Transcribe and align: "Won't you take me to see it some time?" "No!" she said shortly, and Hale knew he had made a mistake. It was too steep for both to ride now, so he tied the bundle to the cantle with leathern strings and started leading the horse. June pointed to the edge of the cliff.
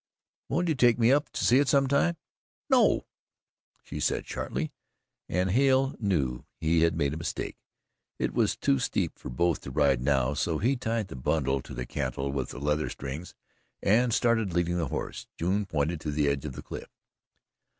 "Won't 0.49 0.67
you 0.67 0.73
take 0.73 0.97
me 0.97 1.09
to 1.09 1.23
see 1.35 1.59
it 1.59 1.67
some 1.67 1.85
time?" 1.85 2.17
"No!" 2.71 3.05
she 3.83 3.99
said 3.99 4.25
shortly, 4.25 4.71
and 5.29 5.51
Hale 5.51 5.95
knew 5.99 6.43
he 6.57 6.81
had 6.81 6.95
made 6.97 7.13
a 7.13 7.17
mistake. 7.17 7.55
It 8.17 8.33
was 8.33 8.57
too 8.57 8.79
steep 8.79 9.19
for 9.19 9.29
both 9.29 9.61
to 9.61 9.69
ride 9.69 10.01
now, 10.01 10.33
so 10.33 10.57
he 10.57 10.75
tied 10.75 11.09
the 11.09 11.15
bundle 11.15 11.61
to 11.61 11.75
the 11.75 11.85
cantle 11.85 12.31
with 12.31 12.51
leathern 12.55 12.89
strings 12.89 13.35
and 13.83 14.11
started 14.11 14.53
leading 14.55 14.77
the 14.79 14.87
horse. 14.87 15.27
June 15.37 15.67
pointed 15.67 16.01
to 16.01 16.09
the 16.09 16.27
edge 16.29 16.45
of 16.45 16.53
the 16.53 16.63
cliff. 16.63 16.89